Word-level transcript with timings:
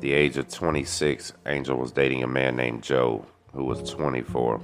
At 0.00 0.04
the 0.04 0.14
age 0.14 0.38
of 0.38 0.48
26, 0.48 1.34
Angel 1.44 1.76
was 1.76 1.92
dating 1.92 2.22
a 2.22 2.26
man 2.26 2.56
named 2.56 2.82
Joe, 2.82 3.26
who 3.52 3.64
was 3.64 3.90
24. 3.90 4.58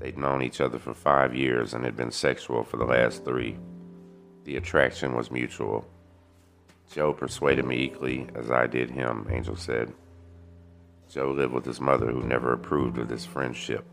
They'd 0.00 0.18
known 0.18 0.42
each 0.42 0.60
other 0.60 0.80
for 0.80 0.94
five 0.94 1.32
years 1.32 1.74
and 1.74 1.84
had 1.84 1.96
been 1.96 2.10
sexual 2.10 2.64
for 2.64 2.76
the 2.76 2.84
last 2.84 3.24
three. 3.24 3.56
The 4.42 4.56
attraction 4.56 5.14
was 5.14 5.30
mutual. 5.30 5.86
Joe 6.90 7.12
persuaded 7.12 7.64
me 7.64 7.84
equally 7.84 8.26
as 8.34 8.50
I 8.50 8.66
did 8.66 8.90
him, 8.90 9.28
Angel 9.30 9.54
said. 9.54 9.94
Joe 11.08 11.30
lived 11.30 11.52
with 11.52 11.64
his 11.64 11.80
mother, 11.80 12.10
who 12.10 12.24
never 12.24 12.52
approved 12.52 12.98
of 12.98 13.08
this 13.08 13.24
friendship. 13.24 13.84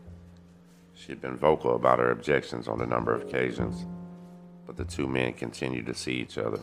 She 0.94 1.12
had 1.12 1.20
been 1.20 1.36
vocal 1.36 1.76
about 1.76 2.00
her 2.00 2.10
objections 2.10 2.66
on 2.66 2.80
a 2.80 2.86
number 2.86 3.14
of 3.14 3.22
occasions, 3.22 3.86
but 4.66 4.76
the 4.76 4.84
two 4.84 5.06
men 5.06 5.32
continued 5.34 5.86
to 5.86 5.94
see 5.94 6.14
each 6.14 6.38
other 6.38 6.58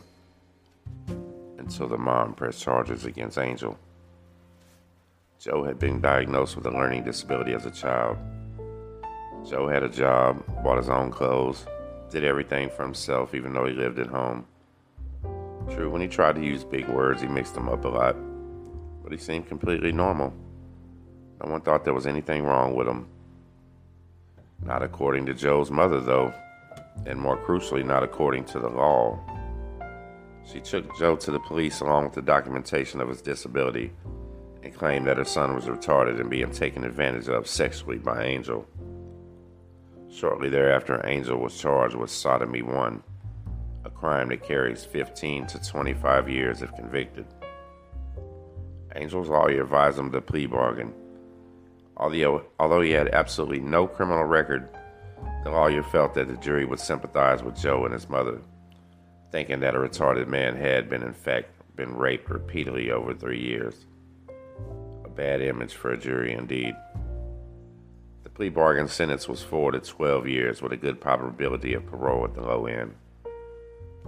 until 1.56 1.88
the 1.88 1.98
mom 1.98 2.34
pressed 2.34 2.62
charges 2.62 3.04
against 3.04 3.38
Angel. 3.38 3.78
Joe 5.38 5.62
had 5.62 5.78
been 5.78 6.00
diagnosed 6.00 6.56
with 6.56 6.66
a 6.66 6.70
learning 6.70 7.04
disability 7.04 7.54
as 7.54 7.64
a 7.64 7.70
child. 7.70 8.18
Joe 9.48 9.68
had 9.68 9.84
a 9.84 9.88
job, 9.88 10.42
bought 10.64 10.78
his 10.78 10.88
own 10.88 11.12
clothes, 11.12 11.64
did 12.10 12.24
everything 12.24 12.68
for 12.70 12.82
himself, 12.82 13.34
even 13.34 13.52
though 13.52 13.64
he 13.64 13.72
lived 13.72 14.00
at 14.00 14.08
home. 14.08 14.46
True, 15.70 15.90
when 15.90 16.02
he 16.02 16.08
tried 16.08 16.34
to 16.34 16.44
use 16.44 16.64
big 16.64 16.88
words, 16.88 17.22
he 17.22 17.28
mixed 17.28 17.54
them 17.54 17.68
up 17.68 17.84
a 17.84 17.88
lot, 17.88 18.16
but 19.04 19.12
he 19.12 19.18
seemed 19.18 19.46
completely 19.46 19.92
normal. 19.92 20.32
No 21.44 21.52
one 21.52 21.60
thought 21.60 21.84
there 21.84 21.94
was 21.94 22.08
anything 22.08 22.42
wrong 22.42 22.74
with 22.74 22.88
him. 22.88 23.06
Not 24.60 24.82
according 24.82 25.26
to 25.26 25.34
Joe's 25.34 25.70
mother, 25.70 26.00
though, 26.00 26.34
and 27.06 27.20
more 27.20 27.36
crucially, 27.36 27.84
not 27.84 28.02
according 28.02 28.44
to 28.46 28.58
the 28.58 28.68
law. 28.68 29.20
She 30.44 30.58
took 30.58 30.98
Joe 30.98 31.14
to 31.14 31.30
the 31.30 31.38
police 31.40 31.80
along 31.80 32.04
with 32.04 32.14
the 32.14 32.22
documentation 32.22 33.00
of 33.00 33.08
his 33.08 33.22
disability 33.22 33.92
and 34.62 34.74
claimed 34.74 35.06
that 35.06 35.16
her 35.16 35.24
son 35.24 35.54
was 35.54 35.66
retarded 35.66 36.20
and 36.20 36.30
being 36.30 36.50
taken 36.50 36.84
advantage 36.84 37.28
of 37.28 37.46
sexually 37.46 37.98
by 37.98 38.24
Angel. 38.24 38.66
Shortly 40.10 40.48
thereafter, 40.48 41.00
Angel 41.04 41.38
was 41.38 41.60
charged 41.60 41.94
with 41.94 42.10
sodomy 42.10 42.62
1, 42.62 43.02
a 43.84 43.90
crime 43.90 44.28
that 44.28 44.42
carries 44.42 44.84
15 44.84 45.46
to 45.46 45.62
25 45.62 46.28
years 46.28 46.62
if 46.62 46.74
convicted. 46.74 47.26
Angel's 48.92 49.28
lawyer 49.28 49.62
advised 49.62 49.98
him 49.98 50.10
to 50.10 50.20
plea 50.20 50.46
bargain 50.46 50.92
although 51.98 52.80
he 52.80 52.92
had 52.92 53.08
absolutely 53.08 53.60
no 53.60 53.86
criminal 53.86 54.24
record, 54.24 54.68
the 55.44 55.50
lawyer 55.50 55.82
felt 55.82 56.14
that 56.14 56.28
the 56.28 56.36
jury 56.36 56.64
would 56.64 56.80
sympathize 56.80 57.42
with 57.42 57.56
Joe 57.56 57.84
and 57.84 57.92
his 57.92 58.08
mother, 58.08 58.40
thinking 59.30 59.60
that 59.60 59.74
a 59.74 59.78
retarded 59.78 60.28
man 60.28 60.56
had 60.56 60.88
been, 60.88 61.02
in 61.02 61.12
fact, 61.12 61.50
been 61.76 61.96
raped 61.96 62.30
repeatedly 62.30 62.90
over 62.90 63.14
three 63.14 63.40
years. 63.40 63.86
A 65.04 65.08
bad 65.08 65.40
image 65.40 65.74
for 65.74 65.90
a 65.90 65.98
jury 65.98 66.32
indeed. 66.32 66.74
The 68.24 68.30
plea 68.30 68.48
bargain 68.48 68.88
sentence 68.88 69.28
was 69.28 69.42
four 69.42 69.72
to 69.72 69.80
12 69.80 70.26
years 70.28 70.62
with 70.62 70.72
a 70.72 70.76
good 70.76 71.00
probability 71.00 71.74
of 71.74 71.86
parole 71.86 72.24
at 72.24 72.34
the 72.34 72.42
low 72.42 72.66
end. 72.66 72.94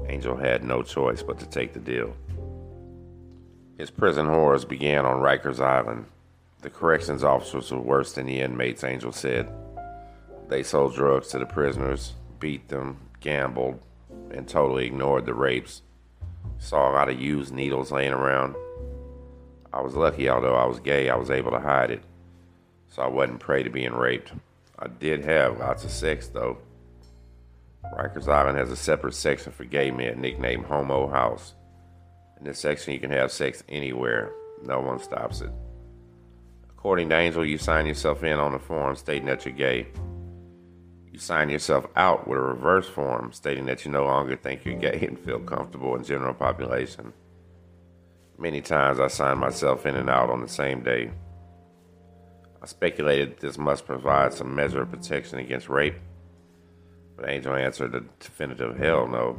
Angel 0.07 0.37
had 0.37 0.65
no 0.65 0.83
choice 0.83 1.23
but 1.23 1.39
to 1.41 1.47
take 1.47 1.73
the 1.73 1.81
deal. 1.81 2.17
His 3.79 3.91
prison 3.91 4.27
horrors 4.27 4.65
began 4.65 5.07
on 5.07 5.23
Rikers 5.23 5.61
Island, 5.61 6.07
the 6.63 6.71
corrections 6.71 7.25
officers 7.25 7.71
were 7.71 7.81
worse 7.81 8.13
than 8.13 8.27
the 8.27 8.41
inmates, 8.41 8.85
Angel 8.85 9.13
said. 9.13 9.51
They 10.49 10.63
sold 10.63 10.95
drugs 10.95 11.29
to 11.29 11.39
the 11.39 11.47
prisoners, 11.47 12.13
beat 12.39 12.69
them, 12.69 12.99
gambled, 13.21 13.81
and 14.31 14.47
totally 14.47 14.85
ignored 14.85 15.25
the 15.25 15.33
rapes. 15.33 15.81
Saw 16.59 16.91
a 16.91 16.93
lot 16.93 17.09
of 17.09 17.19
used 17.19 17.55
needles 17.55 17.91
laying 17.91 18.13
around. 18.13 18.57
I 19.73 19.81
was 19.81 19.95
lucky, 19.95 20.29
although 20.29 20.57
I 20.57 20.67
was 20.67 20.81
gay, 20.81 21.09
I 21.09 21.17
was 21.17 21.31
able 21.31 21.53
to 21.53 21.61
hide 21.61 21.91
it. 21.91 22.03
So 22.89 23.03
I 23.03 23.07
wasn't 23.07 23.41
prey 23.41 23.63
to 23.63 23.71
being 23.71 23.93
raped. 23.93 24.33
I 24.79 24.89
did 24.89 25.25
have 25.25 25.59
lots 25.59 25.85
of 25.85 25.91
sex, 25.91 26.29
though. 26.29 26.59
Rikers 27.85 28.29
Island 28.29 28.59
has 28.59 28.71
a 28.71 28.77
separate 28.77 29.15
section 29.15 29.53
for 29.53 29.65
gay 29.65 29.91
men 29.91 30.21
nicknamed 30.21 30.67
Homo 30.67 31.09
House. 31.09 31.55
In 32.39 32.45
this 32.45 32.59
section, 32.59 32.93
you 32.93 33.01
can 33.01 33.11
have 33.11 33.31
sex 33.31 33.63
anywhere, 33.69 34.33
no 34.63 34.81
one 34.81 34.99
stops 34.99 35.41
it. 35.41 35.51
According 36.71 37.11
to 37.11 37.17
Angel, 37.17 37.45
you 37.45 37.59
sign 37.59 37.87
yourself 37.87 38.25
in 38.25 38.39
on 38.39 38.55
a 38.55 38.59
form 38.59 38.97
stating 38.97 39.27
that 39.27 39.45
you're 39.45 39.55
gay. 39.55 39.89
You 41.13 41.19
sign 41.19 41.51
yourself 41.51 41.87
out 41.97 42.27
with 42.27 42.39
a 42.39 42.43
reverse 42.43 42.89
form 42.89 43.33
stating 43.33 43.67
that 43.67 43.85
you 43.85 43.91
no 43.91 44.05
longer 44.05 44.37
think 44.37 44.65
you're 44.65 44.79
gay 44.79 45.05
and 45.07 45.19
feel 45.19 45.41
comfortable 45.41 45.95
in 45.97 46.05
general 46.05 46.35
population. 46.35 47.13
Many 48.41 48.63
times 48.63 48.99
I 48.99 49.09
signed 49.09 49.39
myself 49.39 49.85
in 49.85 49.97
and 49.97 50.09
out 50.09 50.31
on 50.31 50.41
the 50.41 50.49
same 50.49 50.83
day. 50.83 51.11
I 52.63 52.67
speculated 52.67 53.39
this 53.39 53.59
must 53.59 53.85
provide 53.85 54.33
some 54.33 54.55
measure 54.55 54.81
of 54.81 54.91
protection 54.91 55.39
against 55.39 55.69
rape, 55.69 55.97
but 57.17 57.29
Angel 57.29 57.55
answered 57.55 57.95
a 57.95 58.01
definitive 58.19 58.79
hell 58.79 59.07
no. 59.07 59.39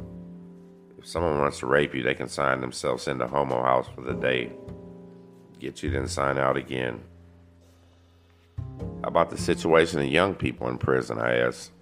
If 0.98 1.08
someone 1.08 1.40
wants 1.40 1.58
to 1.58 1.66
rape 1.66 1.96
you, 1.96 2.04
they 2.04 2.14
can 2.14 2.28
sign 2.28 2.60
themselves 2.60 3.08
into 3.08 3.26
Homo 3.26 3.60
House 3.64 3.88
for 3.92 4.02
the 4.02 4.14
day, 4.14 4.52
get 5.58 5.82
you, 5.82 5.90
then 5.90 6.06
sign 6.06 6.38
out 6.38 6.56
again. 6.56 7.00
How 9.02 9.08
about 9.08 9.30
the 9.30 9.36
situation 9.36 9.98
of 9.98 10.06
young 10.06 10.36
people 10.36 10.68
in 10.68 10.78
prison? 10.78 11.18
I 11.18 11.38
asked. 11.38 11.72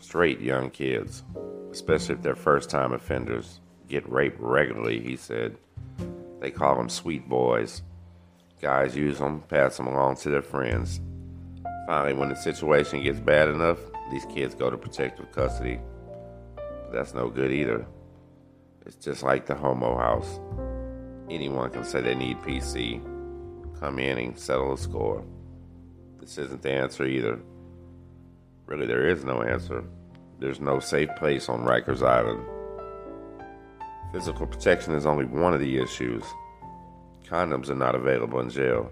Straight 0.00 0.40
young 0.40 0.70
kids, 0.70 1.24
especially 1.70 2.14
if 2.14 2.22
they're 2.22 2.34
first 2.34 2.70
time 2.70 2.94
offenders, 2.94 3.60
get 3.86 4.08
raped 4.10 4.40
regularly, 4.40 4.98
he 4.98 5.14
said. 5.14 5.58
They 6.40 6.50
call 6.50 6.76
them 6.76 6.88
sweet 6.88 7.28
boys. 7.28 7.82
Guys 8.60 8.96
use 8.96 9.18
them, 9.18 9.42
pass 9.48 9.76
them 9.76 9.86
along 9.86 10.16
to 10.16 10.30
their 10.30 10.42
friends. 10.42 11.00
Finally, 11.86 12.14
when 12.14 12.28
the 12.28 12.34
situation 12.34 13.02
gets 13.02 13.20
bad 13.20 13.48
enough, 13.48 13.78
these 14.10 14.24
kids 14.26 14.54
go 14.54 14.70
to 14.70 14.76
protective 14.76 15.30
custody. 15.32 15.78
But 16.56 16.92
that's 16.92 17.14
no 17.14 17.28
good 17.30 17.52
either. 17.52 17.86
It's 18.86 18.96
just 18.96 19.22
like 19.22 19.46
the 19.46 19.54
homo 19.54 19.96
house. 19.96 20.40
Anyone 21.30 21.70
can 21.70 21.84
say 21.84 22.00
they 22.00 22.14
need 22.14 22.38
PC, 22.38 23.00
come 23.78 23.98
in 23.98 24.18
and 24.18 24.38
settle 24.38 24.72
a 24.72 24.78
score. 24.78 25.24
This 26.18 26.38
isn't 26.38 26.62
the 26.62 26.72
answer 26.72 27.04
either. 27.04 27.38
Really, 28.66 28.86
there 28.86 29.06
is 29.06 29.24
no 29.24 29.42
answer. 29.42 29.84
There's 30.38 30.60
no 30.60 30.80
safe 30.80 31.10
place 31.16 31.48
on 31.48 31.64
Rikers 31.64 32.02
Island. 32.02 32.44
Physical 34.12 34.46
protection 34.46 34.94
is 34.94 35.06
only 35.06 35.24
one 35.24 35.54
of 35.54 35.60
the 35.60 35.78
issues. 35.78 36.24
Condoms 37.24 37.70
are 37.70 37.74
not 37.74 37.94
available 37.94 38.40
in 38.40 38.50
jail. 38.50 38.90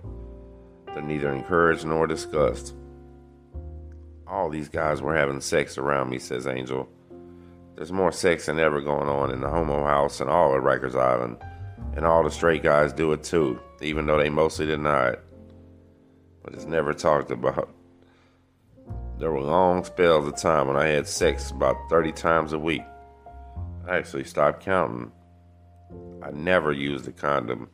They're 0.87 1.03
neither 1.03 1.33
encouraged 1.33 1.85
nor 1.85 2.07
discussed. 2.07 2.75
All 4.27 4.49
these 4.49 4.69
guys 4.69 5.03
were 5.03 5.17
having 5.17 5.41
sex 5.41 5.79
around 5.79 6.11
me, 6.11 6.19
says 6.19 6.47
Angel. 6.47 6.89
There's 7.75 7.93
more 7.93 8.13
sex 8.13 8.47
than 8.47 8.59
ever 8.59 8.81
going 8.81 9.09
on 9.09 9.31
in 9.31 9.41
the 9.41 9.49
homo 9.49 9.85
house 9.85 10.21
and 10.21 10.29
all 10.29 10.55
at 10.55 10.63
Rikers 10.63 10.95
Island. 10.95 11.39
And 11.97 12.05
all 12.05 12.23
the 12.23 12.31
straight 12.31 12.63
guys 12.63 12.93
do 12.93 13.13
it 13.13 13.25
too, 13.25 13.61
even 13.81 14.07
though 14.07 14.19
they 14.19 14.29
mostly 14.29 14.67
deny 14.67 15.11
it 15.11 15.25
but 16.49 16.55
it's 16.57 16.65
never 16.65 16.95
talked 16.95 17.31
about. 17.31 17.69
There 19.19 19.31
were 19.31 19.43
long 19.43 19.85
spells 19.85 20.27
of 20.27 20.37
time 20.37 20.67
when 20.67 20.77
I 20.77 20.87
had 20.87 21.07
sex 21.07 21.51
about 21.51 21.77
30 21.91 22.13
times 22.13 22.55
a 22.55 22.59
week. 22.59 22.81
I 23.89 23.97
actually 23.97 24.25
stopped 24.25 24.63
counting. 24.63 25.11
I 26.23 26.31
never 26.31 26.73
used 26.73 27.09
a 27.09 27.13
condom. 27.13 27.71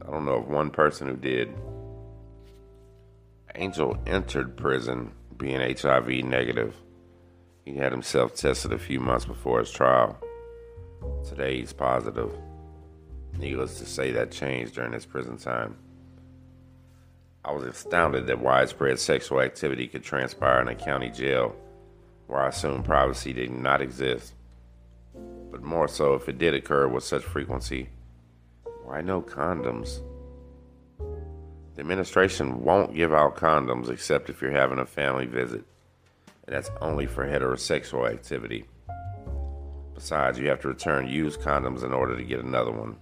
I 0.00 0.10
don't 0.12 0.24
know 0.24 0.34
of 0.34 0.48
one 0.48 0.70
person 0.70 1.08
who 1.08 1.16
did. 1.16 1.52
Angel 3.56 3.98
entered 4.06 4.56
prison 4.56 5.10
being 5.36 5.60
HIV 5.60 6.08
negative. 6.24 6.76
He 7.64 7.74
had 7.74 7.90
himself 7.90 8.36
tested 8.36 8.72
a 8.72 8.78
few 8.78 9.00
months 9.00 9.24
before 9.24 9.58
his 9.58 9.72
trial. 9.72 10.16
Today 11.28 11.58
he's 11.58 11.72
positive. 11.72 12.30
Needless 13.36 13.80
to 13.80 13.86
say, 13.86 14.12
that 14.12 14.30
changed 14.30 14.74
during 14.74 14.92
his 14.92 15.04
prison 15.04 15.36
time. 15.36 15.76
I 17.44 17.50
was 17.50 17.64
astounded 17.64 18.28
that 18.28 18.38
widespread 18.38 19.00
sexual 19.00 19.40
activity 19.40 19.88
could 19.88 20.04
transpire 20.04 20.60
in 20.62 20.68
a 20.68 20.76
county 20.76 21.10
jail 21.10 21.56
where 22.28 22.40
I 22.40 22.48
assumed 22.48 22.84
privacy 22.84 23.32
did 23.32 23.50
not 23.50 23.82
exist. 23.82 24.35
But 25.50 25.62
more 25.62 25.88
so, 25.88 26.14
if 26.14 26.28
it 26.28 26.38
did 26.38 26.54
occur 26.54 26.88
with 26.88 27.04
such 27.04 27.22
frequency, 27.22 27.88
why 28.84 29.00
no 29.00 29.22
condoms? 29.22 30.02
The 31.74 31.80
administration 31.80 32.62
won't 32.62 32.94
give 32.94 33.12
out 33.12 33.36
condoms 33.36 33.90
except 33.90 34.30
if 34.30 34.40
you're 34.40 34.50
having 34.50 34.78
a 34.78 34.86
family 34.86 35.26
visit, 35.26 35.64
and 36.46 36.54
that's 36.54 36.70
only 36.80 37.06
for 37.06 37.26
heterosexual 37.26 38.10
activity. 38.10 38.64
Besides, 39.94 40.38
you 40.38 40.48
have 40.48 40.60
to 40.60 40.68
return 40.68 41.08
used 41.08 41.40
condoms 41.40 41.82
in 41.82 41.92
order 41.92 42.16
to 42.16 42.24
get 42.24 42.40
another 42.40 42.70
one. 42.70 42.96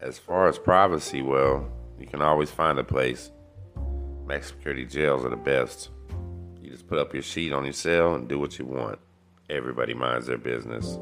As 0.00 0.18
far 0.18 0.48
as 0.48 0.58
privacy, 0.58 1.22
well, 1.22 1.68
you 1.98 2.06
can 2.06 2.20
always 2.20 2.50
find 2.50 2.78
a 2.78 2.84
place. 2.84 3.30
Max 4.26 4.48
security 4.48 4.84
jails 4.84 5.24
are 5.24 5.30
the 5.30 5.36
best. 5.36 5.90
You 6.60 6.70
just 6.70 6.86
put 6.86 6.98
up 6.98 7.14
your 7.14 7.22
sheet 7.22 7.52
on 7.52 7.64
your 7.64 7.72
cell 7.72 8.14
and 8.14 8.28
do 8.28 8.38
what 8.38 8.58
you 8.58 8.64
want. 8.64 8.98
Everybody 9.48 9.94
minds 9.94 10.26
their 10.26 10.38
business. 10.38 10.98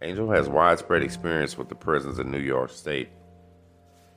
Angel 0.00 0.30
has 0.30 0.48
widespread 0.48 1.02
experience 1.02 1.56
with 1.56 1.68
the 1.68 1.74
prisons 1.74 2.18
in 2.18 2.30
New 2.30 2.40
York 2.40 2.70
State. 2.70 3.08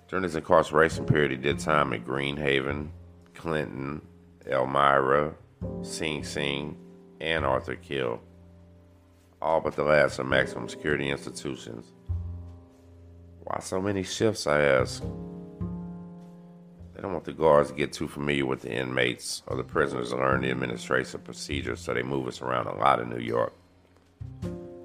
During 0.08 0.24
his 0.24 0.36
incarceration 0.36 1.06
period, 1.06 1.32
he 1.32 1.38
did 1.38 1.60
time 1.60 1.94
in 1.94 2.04
Greenhaven, 2.04 2.90
Clinton, 3.34 4.02
Elmira, 4.48 5.34
Sing 5.82 6.24
Sing, 6.24 6.78
and 7.20 7.46
Arthur 7.46 7.76
Kill, 7.76 8.20
all 9.42 9.62
but 9.62 9.76
the 9.76 9.84
last 9.84 10.20
are 10.20 10.24
maximum 10.24 10.68
security 10.70 11.10
institutions. 11.10 11.92
Why 13.44 13.60
so 13.60 13.82
many 13.82 14.04
shifts, 14.04 14.48
I 14.48 14.62
ask? 14.62 15.04
Don't 17.06 17.14
want 17.14 17.26
the 17.26 17.34
guards 17.34 17.70
to 17.70 17.76
get 17.76 17.94
too 17.94 18.08
familiar 18.08 18.48
with 18.48 18.62
the 18.62 18.74
inmates 18.74 19.44
or 19.46 19.56
the 19.56 19.64
prisoners 19.64 20.10
to 20.10 20.16
learn 20.16 20.42
the 20.42 20.50
administrative 20.50 21.24
procedures, 21.24 21.80
so 21.80 21.94
they 21.94 22.02
move 22.02 22.28
us 22.28 22.42
around 22.42 22.66
a 22.66 22.74
lot 22.74 23.00
in 23.00 23.12
New 23.12 23.20
York. 23.20 23.54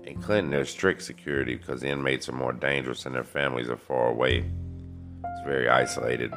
In 0.04 0.20
Clinton, 0.20 0.50
there's 0.50 0.68
strict 0.68 1.00
security 1.00 1.54
because 1.54 1.80
the 1.80 1.88
inmates 1.88 2.28
are 2.28 2.32
more 2.32 2.52
dangerous 2.52 3.06
and 3.06 3.14
their 3.14 3.24
families 3.24 3.70
are 3.70 3.78
far 3.78 4.08
away. 4.08 4.40
It's 5.24 5.46
very 5.46 5.70
isolated. 5.70 6.30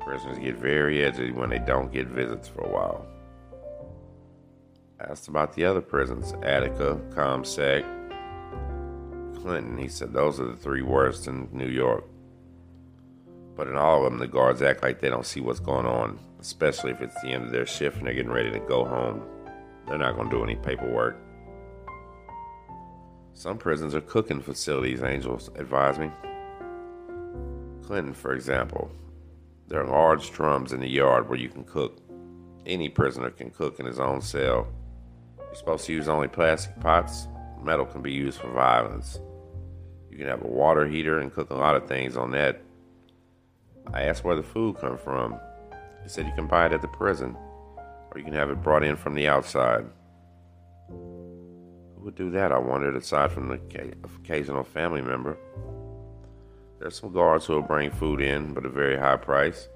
Prisoners 0.00 0.38
get 0.38 0.56
very 0.56 1.02
edgy 1.02 1.32
when 1.32 1.48
they 1.48 1.60
don't 1.60 1.90
get 1.90 2.06
visits 2.06 2.46
for 2.46 2.60
a 2.60 2.68
while. 2.68 3.06
Asked 5.00 5.28
about 5.28 5.54
the 5.54 5.64
other 5.64 5.80
prisons 5.80 6.34
Attica, 6.42 7.00
Comstock, 7.14 7.84
Clinton. 9.40 9.78
He 9.78 9.88
said 9.88 10.12
those 10.12 10.38
are 10.38 10.46
the 10.46 10.56
three 10.56 10.82
worst 10.82 11.26
in 11.26 11.48
New 11.52 11.68
York. 11.68 12.04
But 13.58 13.66
in 13.66 13.76
all 13.76 14.06
of 14.06 14.12
them, 14.12 14.20
the 14.20 14.28
guards 14.28 14.62
act 14.62 14.84
like 14.84 15.00
they 15.00 15.10
don't 15.10 15.26
see 15.26 15.40
what's 15.40 15.58
going 15.58 15.84
on, 15.84 16.20
especially 16.40 16.92
if 16.92 17.00
it's 17.00 17.20
the 17.20 17.30
end 17.30 17.44
of 17.44 17.50
their 17.50 17.66
shift 17.66 17.96
and 17.96 18.06
they're 18.06 18.14
getting 18.14 18.30
ready 18.30 18.52
to 18.52 18.60
go 18.60 18.84
home. 18.84 19.20
They're 19.88 19.98
not 19.98 20.14
going 20.14 20.30
to 20.30 20.36
do 20.36 20.44
any 20.44 20.54
paperwork. 20.54 21.16
Some 23.34 23.58
prisons 23.58 23.96
are 23.96 24.00
cooking 24.00 24.40
facilities, 24.40 25.02
Angels 25.02 25.50
advised 25.56 25.98
me. 25.98 26.08
Clinton, 27.82 28.14
for 28.14 28.32
example. 28.32 28.92
There 29.66 29.82
are 29.82 29.86
large 29.88 30.30
drums 30.30 30.72
in 30.72 30.78
the 30.78 30.88
yard 30.88 31.28
where 31.28 31.38
you 31.38 31.48
can 31.48 31.64
cook. 31.64 31.98
Any 32.64 32.88
prisoner 32.88 33.30
can 33.30 33.50
cook 33.50 33.80
in 33.80 33.86
his 33.86 33.98
own 33.98 34.20
cell. 34.20 34.68
You're 35.36 35.54
supposed 35.56 35.84
to 35.86 35.92
use 35.92 36.06
only 36.06 36.28
plastic 36.28 36.78
pots. 36.78 37.26
Metal 37.60 37.86
can 37.86 38.02
be 38.02 38.12
used 38.12 38.38
for 38.38 38.52
violence. 38.52 39.18
You 40.12 40.16
can 40.16 40.28
have 40.28 40.44
a 40.44 40.46
water 40.46 40.86
heater 40.86 41.18
and 41.18 41.34
cook 41.34 41.50
a 41.50 41.56
lot 41.56 41.74
of 41.74 41.88
things 41.88 42.16
on 42.16 42.30
that. 42.30 42.62
I 43.92 44.02
asked 44.02 44.24
where 44.24 44.36
the 44.36 44.42
food 44.42 44.76
come 44.78 44.98
from. 44.98 45.38
He 46.02 46.08
said 46.08 46.26
you 46.26 46.32
can 46.34 46.46
buy 46.46 46.66
it 46.66 46.72
at 46.72 46.82
the 46.82 46.88
prison, 46.88 47.36
or 48.10 48.18
you 48.18 48.24
can 48.24 48.34
have 48.34 48.50
it 48.50 48.62
brought 48.62 48.84
in 48.84 48.96
from 48.96 49.14
the 49.14 49.28
outside 49.28 49.86
Who 50.88 52.00
would 52.00 52.14
do 52.14 52.30
that, 52.30 52.52
I 52.52 52.58
wondered, 52.58 52.96
aside 52.96 53.32
from 53.32 53.48
the 53.48 53.60
occasional 54.04 54.64
family 54.64 55.02
member. 55.02 55.36
There's 56.78 56.98
some 57.00 57.12
guards 57.12 57.46
who 57.46 57.54
will 57.54 57.62
bring 57.62 57.90
food 57.90 58.20
in, 58.20 58.54
but 58.54 58.64
a 58.64 58.68
very 58.68 58.96
high 58.96 59.16
price. 59.16 59.68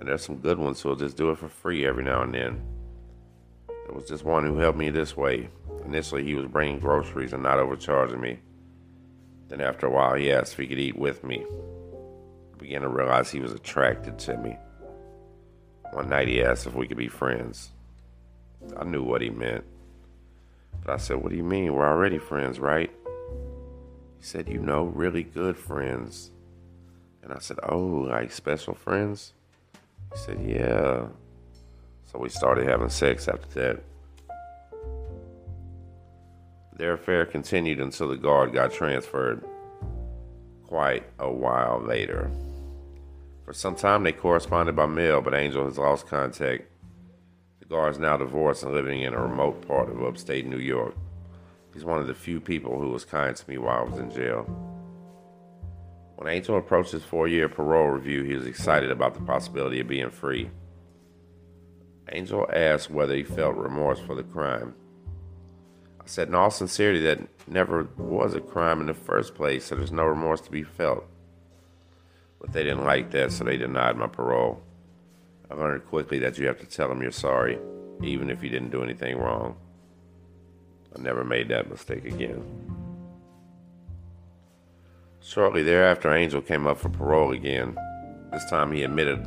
And 0.00 0.08
there's 0.08 0.24
some 0.24 0.36
good 0.36 0.58
ones 0.58 0.80
who 0.80 0.88
will 0.88 0.96
just 0.96 1.16
do 1.16 1.30
it 1.30 1.38
for 1.38 1.48
free 1.48 1.84
every 1.86 2.04
now 2.04 2.22
and 2.22 2.34
then. 2.34 2.62
There 3.68 3.94
was 3.94 4.08
just 4.08 4.24
one 4.24 4.44
who 4.44 4.58
helped 4.58 4.78
me 4.78 4.90
this 4.90 5.16
way. 5.16 5.50
Initially, 5.84 6.24
he 6.24 6.34
was 6.34 6.46
bringing 6.46 6.78
groceries 6.78 7.32
and 7.34 7.42
not 7.42 7.58
overcharging 7.58 8.20
me. 8.20 8.40
Then, 9.48 9.60
after 9.60 9.86
a 9.86 9.90
while, 9.90 10.14
he 10.14 10.32
asked 10.32 10.54
if 10.54 10.58
he 10.58 10.66
could 10.66 10.78
eat 10.78 10.96
with 10.96 11.22
me. 11.22 11.44
Began 12.58 12.82
to 12.82 12.88
realize 12.88 13.30
he 13.30 13.40
was 13.40 13.52
attracted 13.52 14.18
to 14.20 14.36
me. 14.36 14.56
One 15.92 16.08
night, 16.08 16.28
he 16.28 16.42
asked 16.42 16.66
if 16.66 16.74
we 16.74 16.88
could 16.88 16.96
be 16.96 17.08
friends. 17.08 17.70
I 18.76 18.84
knew 18.84 19.02
what 19.02 19.20
he 19.20 19.30
meant. 19.30 19.64
But 20.82 20.94
I 20.94 20.96
said, 20.96 21.18
What 21.18 21.30
do 21.30 21.36
you 21.36 21.44
mean? 21.44 21.72
We're 21.74 21.88
already 21.88 22.18
friends, 22.18 22.58
right? 22.58 22.90
He 24.18 24.24
said, 24.24 24.48
You 24.48 24.58
know, 24.58 24.84
really 24.84 25.22
good 25.22 25.56
friends. 25.56 26.30
And 27.22 27.32
I 27.32 27.38
said, 27.38 27.58
Oh, 27.62 27.78
like 27.78 28.32
special 28.32 28.74
friends? 28.74 29.32
He 30.12 30.18
said, 30.18 30.40
Yeah. 30.42 31.06
So 32.10 32.18
we 32.18 32.28
started 32.28 32.66
having 32.66 32.90
sex 32.90 33.28
after 33.28 33.48
that. 33.60 33.82
Their 36.76 36.94
affair 36.94 37.24
continued 37.24 37.80
until 37.80 38.08
the 38.08 38.16
guard 38.16 38.52
got 38.52 38.72
transferred 38.72 39.44
quite 40.74 41.04
a 41.20 41.30
while 41.30 41.80
later. 41.80 42.28
For 43.44 43.52
some 43.52 43.76
time, 43.76 44.02
they 44.02 44.10
corresponded 44.10 44.74
by 44.74 44.86
mail, 44.86 45.20
but 45.20 45.32
Angel 45.32 45.66
has 45.66 45.78
lost 45.78 46.08
contact 46.08 46.68
the 47.60 47.66
guard 47.66 47.92
is 47.92 48.00
now 48.00 48.16
divorced 48.16 48.64
and 48.64 48.74
living 48.74 49.02
in 49.02 49.14
a 49.14 49.22
remote 49.22 49.68
part 49.68 49.88
of 49.88 50.02
upstate 50.02 50.46
New 50.46 50.58
York. 50.58 50.96
He's 51.72 51.84
one 51.84 52.00
of 52.00 52.08
the 52.08 52.12
few 52.12 52.40
people 52.40 52.80
who 52.80 52.90
was 52.90 53.04
kind 53.04 53.36
to 53.36 53.48
me 53.48 53.56
while 53.56 53.86
I 53.86 53.88
was 53.88 54.00
in 54.00 54.10
jail. 54.10 54.42
When 56.16 56.26
Angel 56.26 56.58
approached 56.58 56.90
his 56.90 57.04
four 57.04 57.28
year 57.28 57.48
parole 57.48 57.90
review, 57.90 58.24
he 58.24 58.34
was 58.34 58.48
excited 58.48 58.90
about 58.90 59.14
the 59.14 59.20
possibility 59.20 59.78
of 59.78 59.86
being 59.86 60.10
free. 60.10 60.50
Angel 62.10 62.48
asked 62.52 62.90
whether 62.90 63.14
he 63.14 63.22
felt 63.22 63.54
remorse 63.54 64.00
for 64.00 64.16
the 64.16 64.24
crime. 64.24 64.74
I 66.04 66.06
said 66.06 66.28
in 66.28 66.34
all 66.34 66.50
sincerity 66.50 67.00
that 67.00 67.20
never 67.48 67.88
was 67.96 68.34
a 68.34 68.40
crime 68.40 68.80
in 68.80 68.86
the 68.86 68.94
first 68.94 69.34
place, 69.34 69.64
so 69.64 69.74
there's 69.74 69.90
no 69.90 70.04
remorse 70.04 70.42
to 70.42 70.50
be 70.50 70.62
felt. 70.62 71.06
But 72.40 72.52
they 72.52 72.62
didn't 72.62 72.84
like 72.84 73.10
that, 73.12 73.32
so 73.32 73.44
they 73.44 73.56
denied 73.56 73.96
my 73.96 74.06
parole. 74.06 74.62
I 75.50 75.54
learned 75.54 75.86
quickly 75.86 76.18
that 76.18 76.36
you 76.36 76.46
have 76.46 76.60
to 76.60 76.66
tell 76.66 76.88
them 76.88 77.00
you're 77.00 77.10
sorry, 77.10 77.58
even 78.02 78.28
if 78.28 78.42
you 78.42 78.50
didn't 78.50 78.70
do 78.70 78.82
anything 78.82 79.16
wrong. 79.16 79.56
I 80.94 81.00
never 81.00 81.24
made 81.24 81.48
that 81.48 81.70
mistake 81.70 82.04
again. 82.04 82.44
Shortly 85.22 85.62
thereafter, 85.62 86.14
Angel 86.14 86.42
came 86.42 86.66
up 86.66 86.78
for 86.78 86.90
parole 86.90 87.32
again. 87.32 87.78
This 88.30 88.44
time 88.50 88.72
he 88.72 88.82
admitted 88.82 89.26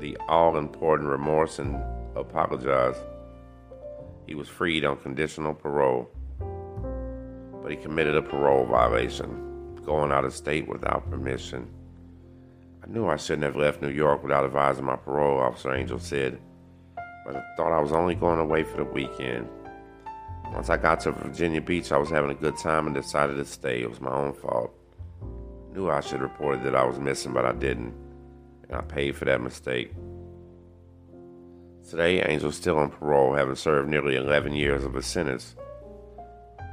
the 0.00 0.16
all 0.28 0.56
important 0.56 1.08
remorse 1.08 1.60
and 1.60 1.80
apologized. 2.16 3.00
He 4.28 4.34
was 4.34 4.46
freed 4.46 4.84
on 4.84 4.98
conditional 4.98 5.54
parole, 5.54 6.10
but 7.62 7.70
he 7.70 7.78
committed 7.78 8.14
a 8.14 8.20
parole 8.20 8.66
violation, 8.66 9.74
going 9.86 10.12
out 10.12 10.26
of 10.26 10.34
state 10.34 10.68
without 10.68 11.10
permission. 11.10 11.66
I 12.84 12.90
knew 12.90 13.06
I 13.06 13.16
shouldn't 13.16 13.44
have 13.44 13.56
left 13.56 13.80
New 13.80 13.88
York 13.88 14.22
without 14.22 14.44
advising 14.44 14.84
my 14.84 14.96
parole 14.96 15.40
officer, 15.40 15.74
Angel 15.74 15.98
said, 15.98 16.38
but 17.24 17.36
I 17.36 17.42
thought 17.56 17.72
I 17.72 17.80
was 17.80 17.92
only 17.92 18.14
going 18.14 18.38
away 18.38 18.64
for 18.64 18.76
the 18.76 18.84
weekend. 18.84 19.48
Once 20.52 20.68
I 20.68 20.76
got 20.76 21.00
to 21.00 21.12
Virginia 21.12 21.62
Beach, 21.62 21.90
I 21.90 21.96
was 21.96 22.10
having 22.10 22.30
a 22.30 22.34
good 22.34 22.58
time 22.58 22.86
and 22.86 22.94
decided 22.94 23.36
to 23.36 23.46
stay. 23.46 23.80
It 23.80 23.88
was 23.88 24.02
my 24.02 24.12
own 24.12 24.34
fault. 24.34 24.74
Knew 25.72 25.88
I 25.88 26.00
should 26.00 26.20
have 26.20 26.30
reported 26.30 26.64
that 26.64 26.76
I 26.76 26.84
was 26.84 26.98
missing, 26.98 27.32
but 27.32 27.46
I 27.46 27.52
didn't, 27.52 27.94
and 28.68 28.76
I 28.76 28.82
paid 28.82 29.16
for 29.16 29.24
that 29.24 29.40
mistake. 29.40 29.94
Today, 31.88 32.20
Angel's 32.20 32.56
still 32.56 32.78
on 32.78 32.90
parole, 32.90 33.34
having 33.34 33.54
served 33.54 33.88
nearly 33.88 34.16
11 34.16 34.52
years 34.54 34.84
of 34.84 34.94
his 34.94 35.06
sentence. 35.06 35.56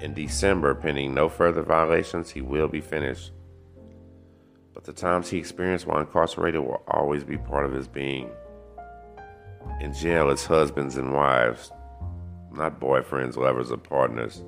In 0.02 0.14
December, 0.14 0.76
pending 0.76 1.14
no 1.14 1.30
further 1.30 1.62
violations, 1.62 2.32
he 2.32 2.42
will 2.42 2.68
be 2.68 2.82
finished 2.82 3.32
but 4.76 4.84
the 4.84 4.94
times 4.94 5.30
he 5.30 5.38
experienced 5.38 5.88
while 5.88 6.02
incarcerated 6.02 6.60
will 6.60 6.84
always 6.90 7.24
be 7.24 7.38
part 7.38 7.66
of 7.66 7.72
his 7.72 7.88
being. 7.88 8.30
In 9.80 9.94
jail, 9.94 10.30
it's 10.30 10.46
husbands 10.46 10.98
and 10.98 11.14
wives, 11.14 11.72
not 12.52 12.80
boyfriends, 12.80 13.38
lovers, 13.38 13.72
or 13.72 13.78
partners. 13.78 14.44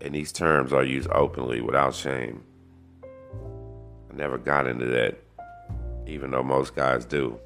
And 0.00 0.12
these 0.12 0.32
terms 0.32 0.72
are 0.72 0.84
used 0.84 1.08
openly 1.12 1.60
without 1.60 1.94
shame. 1.94 2.42
I 4.10 4.14
never 4.14 4.38
got 4.38 4.66
into 4.66 4.86
that, 4.86 5.16
even 6.06 6.32
though 6.32 6.42
most 6.42 6.74
guys 6.74 7.04
do. 7.04 7.38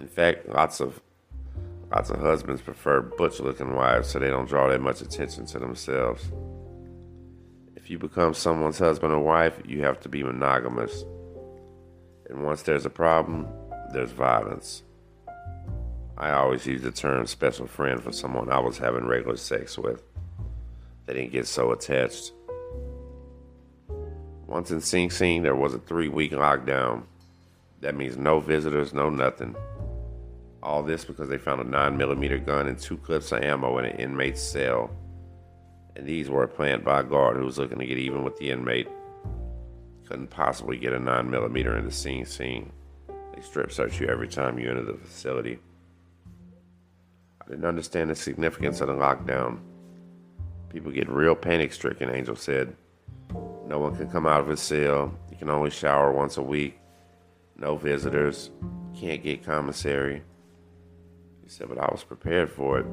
In 0.00 0.06
fact, 0.06 0.48
lots 0.48 0.80
of 0.80 1.00
lots 1.90 2.10
of 2.10 2.20
husbands 2.20 2.62
prefer 2.62 3.00
butch-looking 3.00 3.74
wives 3.74 4.08
so 4.08 4.18
they 4.18 4.30
don't 4.30 4.48
draw 4.48 4.68
that 4.68 4.80
much 4.80 5.00
attention 5.00 5.46
to 5.46 5.58
themselves. 5.58 6.30
If 7.74 7.90
you 7.90 7.98
become 7.98 8.34
someone's 8.34 8.78
husband 8.78 9.12
or 9.12 9.20
wife, 9.20 9.60
you 9.64 9.82
have 9.82 9.98
to 10.00 10.08
be 10.08 10.22
monogamous. 10.22 11.04
And 12.28 12.44
once 12.44 12.62
there's 12.62 12.84
a 12.84 12.90
problem, 12.90 13.48
there's 13.92 14.10
violence. 14.10 14.82
I 16.18 16.30
always 16.32 16.66
use 16.66 16.82
the 16.82 16.90
term 16.90 17.26
special 17.26 17.66
friend 17.66 18.02
for 18.02 18.12
someone 18.12 18.50
I 18.50 18.58
was 18.58 18.78
having 18.78 19.06
regular 19.06 19.36
sex 19.36 19.78
with. 19.78 20.02
They 21.06 21.14
didn't 21.14 21.32
get 21.32 21.46
so 21.46 21.72
attached. 21.72 22.32
Once 24.46 24.70
in 24.70 24.80
Sing 24.80 25.10
Sing, 25.10 25.42
there 25.42 25.56
was 25.56 25.74
a 25.74 25.78
three 25.78 26.08
week 26.08 26.32
lockdown. 26.32 27.04
That 27.80 27.94
means 27.94 28.16
no 28.16 28.40
visitors, 28.40 28.92
no 28.92 29.08
nothing. 29.08 29.54
All 30.68 30.82
this 30.82 31.04
because 31.04 31.28
they 31.30 31.38
found 31.38 31.62
a 31.62 31.64
9mm 31.64 32.44
gun 32.44 32.68
and 32.68 32.78
two 32.78 32.98
clips 32.98 33.32
of 33.32 33.42
ammo 33.42 33.78
in 33.78 33.86
an 33.86 33.96
inmate's 33.96 34.42
cell 34.42 34.90
and 35.98 36.06
these 36.06 36.30
were 36.30 36.46
planned 36.46 36.84
by 36.84 37.00
a 37.00 37.02
guard 37.02 37.36
who 37.36 37.44
was 37.44 37.58
looking 37.58 37.80
to 37.80 37.86
get 37.86 37.98
even 37.98 38.22
with 38.22 38.36
the 38.36 38.50
inmate. 38.50 38.88
Couldn't 40.06 40.30
possibly 40.30 40.78
get 40.78 40.92
a 40.92 40.98
9mm 40.98 41.78
in 41.78 41.84
the 41.84 41.90
scene 41.90 42.24
Sing. 42.24 42.72
They 43.34 43.42
strip 43.42 43.72
search 43.72 44.00
you 44.00 44.06
every 44.06 44.28
time 44.28 44.58
you 44.58 44.70
enter 44.70 44.84
the 44.84 44.94
facility. 44.94 45.58
I 47.42 47.48
didn't 47.48 47.64
understand 47.64 48.10
the 48.10 48.14
significance 48.14 48.80
of 48.80 48.86
the 48.86 48.94
lockdown. 48.94 49.58
People 50.70 50.92
get 50.92 51.08
real 51.08 51.34
panic 51.34 51.72
stricken, 51.72 52.14
Angel 52.14 52.36
said. 52.36 52.76
No 53.66 53.80
one 53.80 53.96
can 53.96 54.08
come 54.08 54.26
out 54.26 54.40
of 54.40 54.48
his 54.48 54.60
cell. 54.60 55.12
You 55.30 55.36
can 55.36 55.50
only 55.50 55.70
shower 55.70 56.12
once 56.12 56.36
a 56.36 56.42
week. 56.42 56.78
No 57.56 57.76
visitors. 57.76 58.50
Can't 58.94 59.22
get 59.22 59.44
commissary. 59.44 60.22
He 61.48 61.54
said, 61.54 61.70
but 61.70 61.78
I 61.78 61.88
was 61.90 62.04
prepared 62.04 62.52
for 62.52 62.78
it. 62.78 62.86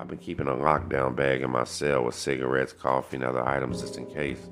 I've 0.00 0.08
been 0.08 0.16
keeping 0.16 0.48
a 0.48 0.52
lockdown 0.52 1.14
bag 1.14 1.42
in 1.42 1.50
my 1.50 1.64
cell 1.64 2.04
with 2.04 2.14
cigarettes, 2.14 2.72
coffee, 2.72 3.16
and 3.16 3.24
other 3.24 3.46
items 3.46 3.82
just 3.82 3.98
in 3.98 4.06
case. 4.06 4.48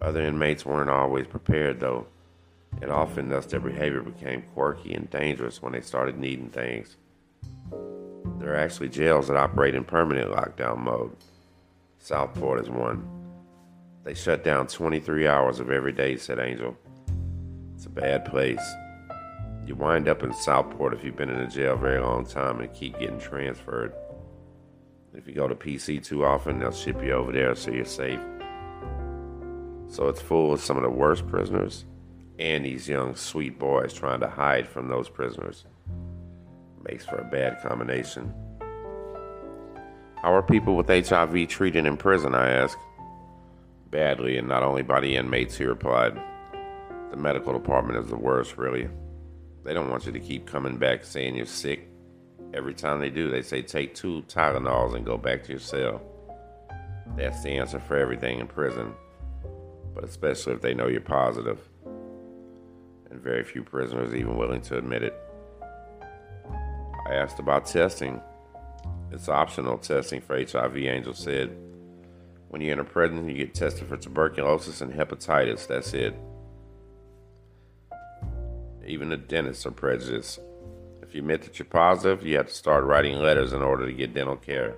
Other 0.00 0.22
inmates 0.22 0.64
weren't 0.64 0.90
always 0.90 1.26
prepared, 1.26 1.80
though, 1.80 2.06
and 2.80 2.92
often 2.92 3.30
thus 3.30 3.46
their 3.46 3.58
behavior 3.58 4.00
became 4.02 4.44
quirky 4.54 4.94
and 4.94 5.10
dangerous 5.10 5.60
when 5.60 5.72
they 5.72 5.80
started 5.80 6.18
needing 6.18 6.50
things. 6.50 6.96
There 8.38 8.52
are 8.52 8.58
actually 8.60 8.90
jails 8.90 9.26
that 9.26 9.36
operate 9.36 9.74
in 9.74 9.82
permanent 9.82 10.30
lockdown 10.30 10.78
mode. 10.78 11.16
Southport 11.98 12.60
is 12.60 12.70
one. 12.70 13.08
They 14.04 14.14
shut 14.14 14.44
down 14.44 14.68
23 14.68 15.26
hours 15.26 15.58
of 15.58 15.72
every 15.72 15.92
day, 15.92 16.16
said 16.16 16.38
Angel. 16.38 16.76
It's 17.74 17.86
a 17.86 17.90
bad 17.90 18.24
place. 18.24 18.62
You 19.70 19.76
wind 19.76 20.08
up 20.08 20.24
in 20.24 20.34
Southport 20.34 20.94
if 20.94 21.04
you've 21.04 21.14
been 21.14 21.30
in 21.30 21.42
a 21.42 21.48
jail 21.48 21.74
a 21.74 21.76
very 21.76 22.00
long 22.00 22.26
time 22.26 22.58
and 22.58 22.74
keep 22.74 22.98
getting 22.98 23.20
transferred. 23.20 23.92
If 25.14 25.28
you 25.28 25.32
go 25.32 25.46
to 25.46 25.54
PC 25.54 26.04
too 26.04 26.24
often, 26.24 26.58
they'll 26.58 26.72
ship 26.72 27.00
you 27.00 27.12
over 27.12 27.30
there 27.30 27.54
so 27.54 27.70
you're 27.70 27.84
safe. 27.84 28.18
So 29.86 30.08
it's 30.08 30.20
full 30.20 30.52
of 30.52 30.60
some 30.60 30.76
of 30.76 30.82
the 30.82 30.90
worst 30.90 31.24
prisoners 31.28 31.84
and 32.40 32.64
these 32.64 32.88
young 32.88 33.14
sweet 33.14 33.60
boys 33.60 33.94
trying 33.94 34.18
to 34.18 34.28
hide 34.28 34.66
from 34.66 34.88
those 34.88 35.08
prisoners. 35.08 35.66
Makes 36.82 37.04
for 37.04 37.18
a 37.18 37.30
bad 37.30 37.62
combination. 37.62 38.34
How 40.20 40.34
are 40.34 40.42
people 40.42 40.74
with 40.74 40.88
HIV 40.88 41.46
treated 41.46 41.86
in 41.86 41.96
prison? 41.96 42.34
I 42.34 42.50
asked. 42.50 42.76
Badly, 43.92 44.36
and 44.36 44.48
not 44.48 44.64
only 44.64 44.82
by 44.82 44.98
the 44.98 45.14
inmates, 45.14 45.58
he 45.58 45.64
replied. 45.64 46.20
The 47.12 47.16
medical 47.16 47.52
department 47.52 48.00
is 48.00 48.10
the 48.10 48.16
worst, 48.16 48.56
really. 48.56 48.88
They 49.64 49.74
don't 49.74 49.90
want 49.90 50.06
you 50.06 50.12
to 50.12 50.20
keep 50.20 50.46
coming 50.46 50.76
back 50.76 51.04
saying 51.04 51.36
you're 51.36 51.46
sick. 51.46 51.88
Every 52.52 52.74
time 52.74 52.98
they 52.98 53.10
do, 53.10 53.30
they 53.30 53.42
say 53.42 53.62
take 53.62 53.94
two 53.94 54.22
Tylenols 54.22 54.94
and 54.94 55.04
go 55.04 55.16
back 55.16 55.44
to 55.44 55.50
your 55.50 55.60
cell. 55.60 56.02
That's 57.16 57.42
the 57.42 57.50
answer 57.50 57.78
for 57.80 57.96
everything 57.96 58.40
in 58.40 58.46
prison, 58.46 58.94
but 59.94 60.04
especially 60.04 60.54
if 60.54 60.60
they 60.60 60.74
know 60.74 60.88
you're 60.88 61.00
positive. 61.00 61.58
And 63.10 63.20
very 63.20 63.44
few 63.44 63.62
prisoners 63.62 64.14
even 64.14 64.36
willing 64.36 64.62
to 64.62 64.78
admit 64.78 65.02
it. 65.02 65.14
I 67.08 67.14
asked 67.14 67.38
about 67.38 67.66
testing. 67.66 68.20
It's 69.12 69.28
optional 69.28 69.78
testing 69.78 70.20
for 70.20 70.36
HIV, 70.38 70.76
Angel 70.76 71.14
said. 71.14 71.56
When 72.48 72.62
you 72.62 72.72
enter 72.72 72.84
prison, 72.84 73.28
you 73.28 73.34
get 73.36 73.54
tested 73.54 73.88
for 73.88 73.96
tuberculosis 73.96 74.80
and 74.80 74.92
hepatitis. 74.92 75.66
That's 75.66 75.92
it. 75.92 76.14
Even 78.90 79.10
the 79.10 79.16
dentists 79.16 79.64
are 79.66 79.70
prejudiced. 79.70 80.40
If 81.00 81.14
you 81.14 81.20
admit 81.20 81.42
that 81.42 81.60
you're 81.60 81.66
positive, 81.66 82.26
you 82.26 82.36
have 82.38 82.48
to 82.48 82.54
start 82.54 82.82
writing 82.82 83.20
letters 83.20 83.52
in 83.52 83.62
order 83.62 83.86
to 83.86 83.92
get 83.92 84.14
dental 84.14 84.34
care. 84.34 84.74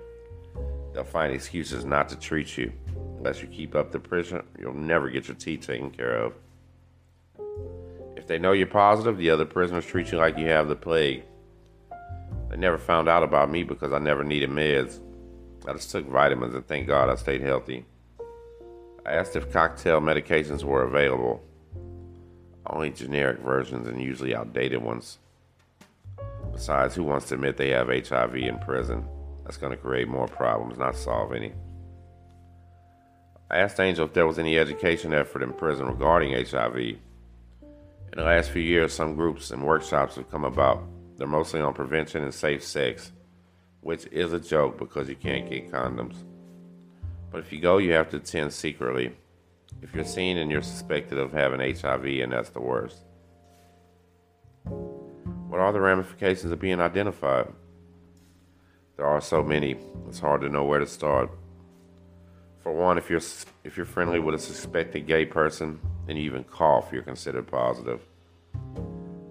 They'll 0.93 1.03
find 1.03 1.33
excuses 1.33 1.83
not 1.83 2.09
to 2.09 2.15
treat 2.15 2.55
you. 2.55 2.71
Unless 3.17 3.41
you 3.41 3.47
keep 3.47 3.73
up 3.73 3.91
the 3.91 3.97
pressure, 3.99 4.45
you'll 4.59 4.75
never 4.75 5.09
get 5.09 5.27
your 5.27 5.35
teeth 5.35 5.65
taken 5.65 5.89
care 5.89 6.15
of. 6.15 6.33
If 8.15 8.27
they 8.27 8.37
know 8.37 8.51
you're 8.51 8.67
positive, 8.67 9.17
the 9.17 9.31
other 9.31 9.45
prisoners 9.45 9.87
treat 9.87 10.11
you 10.11 10.19
like 10.19 10.37
you 10.37 10.45
have 10.45 10.67
the 10.67 10.75
plague. 10.75 11.23
They 12.51 12.57
never 12.57 12.77
found 12.77 13.09
out 13.09 13.23
about 13.23 13.49
me 13.49 13.63
because 13.63 13.93
I 13.93 13.97
never 13.97 14.23
needed 14.23 14.51
meds. 14.51 14.99
I 15.67 15.73
just 15.73 15.89
took 15.89 16.05
vitamins 16.05 16.53
and 16.53 16.67
thank 16.67 16.85
God 16.85 17.09
I 17.09 17.15
stayed 17.15 17.41
healthy. 17.41 17.83
I 19.07 19.13
asked 19.13 19.35
if 19.35 19.51
cocktail 19.51 20.01
medications 20.01 20.63
were 20.63 20.83
available 20.83 21.41
only 22.67 22.89
generic 22.89 23.39
versions 23.39 23.87
and 23.87 24.01
usually 24.01 24.35
outdated 24.35 24.81
ones. 24.81 25.19
Besides, 26.51 26.95
who 26.95 27.03
wants 27.03 27.27
to 27.27 27.35
admit 27.35 27.57
they 27.57 27.69
have 27.69 27.87
HIV 27.87 28.35
in 28.35 28.59
prison? 28.59 29.05
That's 29.43 29.57
going 29.57 29.71
to 29.71 29.77
create 29.77 30.07
more 30.07 30.27
problems, 30.27 30.77
not 30.77 30.95
solve 30.95 31.33
any. 31.33 31.53
I 33.49 33.57
asked 33.57 33.79
Angel 33.79 34.05
if 34.05 34.13
there 34.13 34.27
was 34.27 34.39
any 34.39 34.57
education 34.57 35.13
effort 35.13 35.43
in 35.43 35.53
prison 35.53 35.87
regarding 35.87 36.33
HIV. 36.33 36.77
In 36.77 36.99
the 38.15 38.23
last 38.23 38.51
few 38.51 38.61
years, 38.61 38.93
some 38.93 39.15
groups 39.15 39.51
and 39.51 39.63
workshops 39.63 40.15
have 40.15 40.29
come 40.29 40.45
about. 40.45 40.83
They're 41.17 41.27
mostly 41.27 41.61
on 41.61 41.73
prevention 41.73 42.23
and 42.23 42.33
safe 42.33 42.63
sex, 42.63 43.11
which 43.81 44.05
is 44.07 44.33
a 44.33 44.39
joke 44.39 44.77
because 44.77 45.09
you 45.09 45.15
can't 45.15 45.49
get 45.49 45.71
condoms. 45.71 46.15
But 47.31 47.39
if 47.39 47.51
you 47.51 47.59
go, 47.59 47.79
you 47.79 47.93
have 47.93 48.09
to 48.11 48.17
attend 48.17 48.53
secretly 48.53 49.15
if 49.81 49.93
you're 49.93 50.05
seen 50.05 50.37
and 50.37 50.51
you're 50.51 50.61
suspected 50.61 51.17
of 51.17 51.31
having 51.31 51.59
HIV, 51.59 52.05
and 52.05 52.31
that's 52.31 52.49
the 52.49 52.61
worst. 52.61 53.03
What 54.63 55.59
are 55.59 55.71
the 55.71 55.81
ramifications 55.81 56.51
of 56.51 56.59
being 56.59 56.79
identified? 56.79 57.51
There 58.97 59.05
are 59.05 59.21
so 59.21 59.43
many, 59.43 59.75
it's 60.07 60.19
hard 60.19 60.41
to 60.41 60.49
know 60.49 60.65
where 60.65 60.79
to 60.79 60.87
start. 60.87 61.29
For 62.59 62.71
one, 62.71 62.97
if 62.97 63.09
you're 63.09 63.21
if 63.65 63.75
you're 63.75 63.85
friendly 63.85 64.19
with 64.19 64.35
a 64.35 64.39
suspected 64.39 65.05
gay 65.05 65.25
person 65.25 65.79
and 66.07 66.17
you 66.17 66.23
even 66.23 66.45
cough, 66.45 66.93
you're 66.93 67.03
considered 67.03 67.47
positive. 67.47 67.99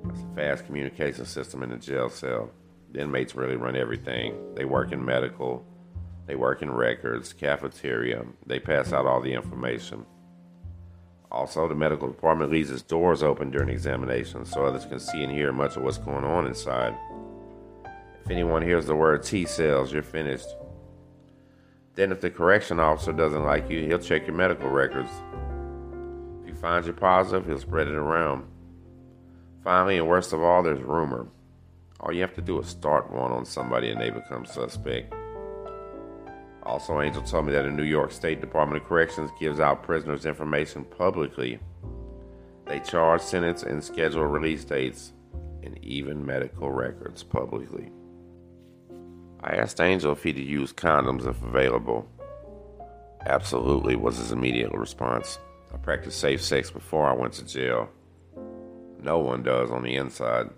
That's 0.04 0.20
a 0.20 0.34
fast 0.36 0.66
communication 0.66 1.24
system 1.24 1.62
in 1.62 1.70
the 1.70 1.76
jail 1.76 2.10
cell. 2.10 2.50
The 2.92 3.00
inmates 3.00 3.34
really 3.34 3.56
run 3.56 3.74
everything. 3.74 4.54
They 4.54 4.66
work 4.66 4.92
in 4.92 5.02
medical, 5.02 5.64
they 6.26 6.36
work 6.36 6.60
in 6.60 6.70
records, 6.70 7.32
cafeteria, 7.32 8.24
they 8.46 8.60
pass 8.60 8.92
out 8.92 9.06
all 9.06 9.22
the 9.22 9.32
information. 9.32 10.04
Also, 11.32 11.66
the 11.66 11.74
medical 11.74 12.08
department 12.08 12.52
leaves 12.52 12.70
its 12.70 12.82
doors 12.82 13.22
open 13.22 13.50
during 13.50 13.70
examinations 13.70 14.50
so 14.50 14.66
others 14.66 14.84
can 14.84 15.00
see 15.00 15.22
and 15.22 15.32
hear 15.32 15.50
much 15.50 15.76
of 15.76 15.82
what's 15.82 15.96
going 15.96 16.24
on 16.24 16.46
inside. 16.46 16.94
If 18.22 18.30
anyone 18.30 18.60
hears 18.60 18.84
the 18.84 18.94
word 18.94 19.22
T 19.22 19.46
cells, 19.46 19.94
you're 19.94 20.02
finished. 20.02 20.48
Then, 21.94 22.12
if 22.12 22.20
the 22.20 22.30
correction 22.30 22.78
officer 22.78 23.14
doesn't 23.14 23.44
like 23.44 23.70
you, 23.70 23.80
he'll 23.86 23.98
check 23.98 24.26
your 24.26 24.36
medical 24.36 24.68
records. 24.68 25.10
If 26.42 26.48
he 26.48 26.60
finds 26.60 26.86
you 26.86 26.92
positive, 26.92 27.46
he'll 27.46 27.58
spread 27.58 27.88
it 27.88 27.94
around. 27.94 28.46
Finally, 29.64 29.96
and 29.96 30.08
worst 30.08 30.34
of 30.34 30.42
all, 30.42 30.62
there's 30.62 30.82
rumor. 30.82 31.28
All 31.98 32.12
you 32.12 32.20
have 32.20 32.34
to 32.34 32.42
do 32.42 32.58
is 32.60 32.66
start 32.66 33.10
one 33.10 33.32
on 33.32 33.46
somebody 33.46 33.90
and 33.90 33.98
they 33.98 34.10
become 34.10 34.44
suspect. 34.44 35.14
Also, 36.64 37.00
Angel 37.00 37.22
told 37.22 37.46
me 37.46 37.52
that 37.52 37.62
the 37.62 37.70
New 37.70 37.82
York 37.82 38.12
State 38.12 38.40
Department 38.40 38.80
of 38.80 38.88
Corrections 38.88 39.30
gives 39.38 39.58
out 39.58 39.82
prisoners' 39.82 40.26
information 40.26 40.84
publicly. 40.84 41.58
They 42.66 42.78
charge, 42.80 43.20
sentence, 43.20 43.64
and 43.64 43.82
schedule 43.82 44.24
release 44.26 44.64
dates, 44.64 45.12
and 45.64 45.76
even 45.84 46.24
medical 46.24 46.70
records 46.70 47.24
publicly. 47.24 47.90
I 49.40 49.56
asked 49.56 49.80
Angel 49.80 50.12
if 50.12 50.22
he'd 50.22 50.38
use 50.38 50.72
condoms 50.72 51.26
if 51.26 51.42
available. 51.42 52.08
Absolutely, 53.26 53.96
was 53.96 54.18
his 54.18 54.30
immediate 54.30 54.72
response. 54.72 55.38
I 55.74 55.78
practiced 55.78 56.20
safe 56.20 56.42
sex 56.42 56.70
before 56.70 57.08
I 57.08 57.12
went 57.12 57.32
to 57.34 57.44
jail. 57.44 57.88
No 59.00 59.18
one 59.18 59.42
does 59.42 59.72
on 59.72 59.82
the 59.82 59.96
inside. 59.96 60.48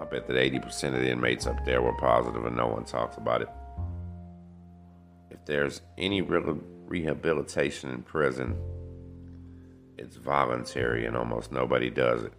I 0.00 0.04
bet 0.06 0.26
that 0.26 0.36
80% 0.36 0.94
of 0.94 1.00
the 1.00 1.10
inmates 1.10 1.46
up 1.46 1.62
there 1.66 1.82
were 1.82 1.96
positive 1.98 2.46
and 2.46 2.56
no 2.56 2.68
one 2.68 2.84
talks 2.84 3.18
about 3.18 3.42
it 3.42 3.48
there's 5.46 5.80
any 5.98 6.22
real 6.22 6.58
rehabilitation 6.86 7.90
in 7.90 8.02
prison, 8.02 8.56
it's 9.98 10.16
voluntary 10.16 11.06
and 11.06 11.16
almost 11.16 11.52
nobody 11.52 11.90
does 11.90 12.24
it. 12.24 12.32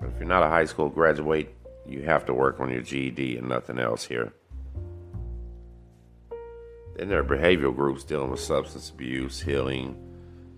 But 0.00 0.10
if 0.10 0.18
you're 0.18 0.28
not 0.28 0.42
a 0.42 0.48
high 0.48 0.64
school 0.64 0.88
graduate, 0.88 1.54
you 1.86 2.02
have 2.02 2.24
to 2.26 2.34
work 2.34 2.60
on 2.60 2.70
your 2.70 2.82
GED 2.82 3.36
and 3.36 3.48
nothing 3.48 3.78
else 3.78 4.04
here. 4.04 4.32
Then 6.96 7.08
there 7.08 7.20
are 7.20 7.24
behavioral 7.24 7.74
groups 7.74 8.04
dealing 8.04 8.30
with 8.30 8.40
substance 8.40 8.90
abuse, 8.90 9.40
healing, 9.40 9.96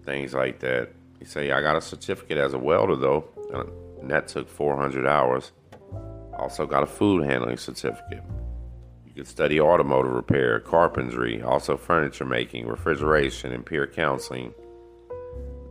things 0.04 0.34
like 0.34 0.60
that. 0.60 0.90
You 1.20 1.26
say, 1.26 1.52
I 1.52 1.60
got 1.60 1.76
a 1.76 1.80
certificate 1.80 2.38
as 2.38 2.54
a 2.54 2.58
welder 2.58 2.96
though, 2.96 3.28
and 4.00 4.10
that 4.10 4.28
took 4.28 4.48
400 4.48 5.06
hours. 5.06 5.52
Also 6.36 6.66
got 6.66 6.82
a 6.82 6.86
food 6.86 7.24
handling 7.24 7.56
certificate. 7.56 8.22
You 9.14 9.22
could 9.22 9.28
study 9.28 9.60
automotive 9.60 10.12
repair, 10.12 10.58
carpentry, 10.58 11.42
also 11.42 11.76
furniture 11.76 12.24
making, 12.24 12.66
refrigeration, 12.66 13.52
and 13.52 13.64
peer 13.64 13.86
counseling. 13.86 14.54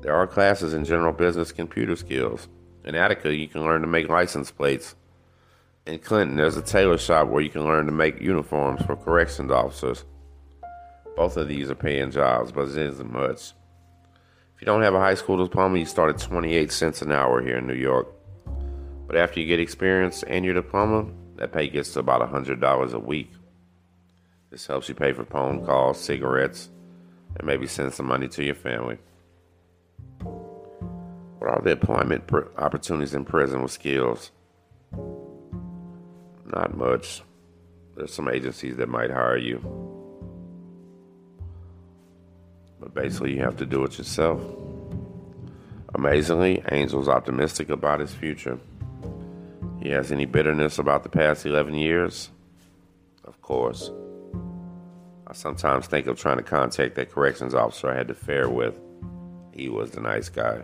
There 0.02 0.14
are 0.14 0.28
classes 0.28 0.76
in 0.76 0.86
general 0.86 1.12
business 1.12 1.52
computer 1.52 1.96
skills. 1.96 2.48
In 2.86 2.94
Attica, 2.94 3.34
you 3.34 3.48
can 3.48 3.64
learn 3.64 3.82
to 3.82 3.88
make 3.88 4.10
license 4.10 4.52
plates. 4.52 4.94
In 5.88 5.98
Clinton, 5.98 6.38
there's 6.38 6.56
a 6.56 6.62
tailor 6.62 7.00
shop 7.00 7.30
where 7.30 7.42
you 7.42 7.50
can 7.50 7.64
learn 7.64 7.88
to 7.88 7.92
make 7.92 8.22
uniforms 8.22 8.84
for 8.84 8.96
corrections 8.96 9.52
officers. 9.52 10.06
Both 11.16 11.36
of 11.36 11.48
these 11.48 11.72
are 11.72 11.76
paying 11.76 12.12
jobs, 12.12 12.52
but 12.52 12.70
it 12.70 12.78
isn't 12.78 13.12
much. 13.12 13.54
If 14.56 14.62
you 14.62 14.66
don't 14.66 14.84
have 14.84 14.94
a 14.94 15.00
high 15.00 15.16
school 15.16 15.44
diploma, 15.44 15.80
you 15.80 15.86
start 15.86 16.14
at 16.14 16.22
28 16.22 16.72
cents 16.72 17.02
an 17.02 17.12
hour 17.12 17.42
here 17.42 17.58
in 17.58 17.66
New 17.66 17.74
York. 17.74 18.08
But 19.08 19.16
after 19.16 19.40
you 19.40 19.48
get 19.48 19.60
experience 19.60 20.22
and 20.22 20.46
your 20.46 20.54
diploma, 20.54 21.08
that 21.42 21.52
pay 21.52 21.68
gets 21.68 21.92
to 21.94 22.00
about 22.00 22.22
$100 22.22 22.94
a 22.94 23.00
week. 23.00 23.32
This 24.52 24.68
helps 24.68 24.88
you 24.88 24.94
pay 24.94 25.12
for 25.12 25.26
phone 25.26 25.66
calls, 25.66 26.00
cigarettes, 26.00 26.70
and 27.36 27.48
maybe 27.48 27.66
send 27.66 27.96
some 27.96 28.06
money 28.06 28.28
to 28.28 28.44
your 28.44 28.54
family. 28.54 29.00
What 30.20 31.50
are 31.50 31.62
the 31.64 31.72
employment 31.72 32.30
opportunities 32.60 33.16
in 33.16 33.26
prison 33.26 33.64
with 33.64 33.72
skills? 33.72 34.30
Not 36.46 36.78
much. 36.78 37.24
There's 37.96 38.14
some 38.14 38.30
agencies 38.30 38.78
that 38.78 38.88
might 38.88 39.10
hire 39.10 39.38
you. 39.38 39.58
But 42.80 42.94
basically, 42.94 43.34
you 43.34 43.42
have 43.42 43.58
to 43.58 43.66
do 43.66 43.84
it 43.84 43.98
yourself. 43.98 44.44
Amazingly, 45.96 46.62
Angel's 46.68 47.08
optimistic 47.08 47.72
about 47.72 48.00
his 48.00 48.14
future. 48.14 48.60
He 49.82 49.90
has 49.90 50.12
any 50.12 50.26
bitterness 50.26 50.78
about 50.78 51.04
the 51.04 51.10
past 51.10 51.46
11 51.46 51.74
years? 51.74 52.30
Of 53.24 53.42
course. 53.42 53.92
I 55.26 55.34
sometimes 55.34 55.88
think 55.88 56.08
of 56.08 56.20
trying 56.20 56.38
to 56.38 56.44
contact 56.44 56.96
that 56.96 57.12
corrections 57.12 57.56
officer 57.56 57.90
I 57.90 57.96
had 57.96 58.08
to 58.10 58.14
fare 58.14 58.50
with. 58.50 58.80
He 59.54 59.70
was 59.70 59.92
the 59.92 60.02
nice 60.02 60.30
guy. 60.30 60.64